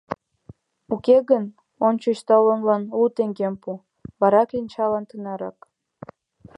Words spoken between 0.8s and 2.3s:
Уке гын, ончыч